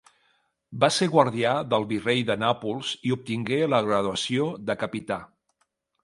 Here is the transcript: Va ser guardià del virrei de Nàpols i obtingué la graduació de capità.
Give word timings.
Va 0.83 0.87
ser 0.93 1.07
guardià 1.15 1.51
del 1.73 1.83
virrei 1.91 2.23
de 2.29 2.35
Nàpols 2.43 2.93
i 3.09 3.13
obtingué 3.17 3.59
la 3.75 3.83
graduació 3.89 4.47
de 4.71 4.77
capità. 4.85 5.19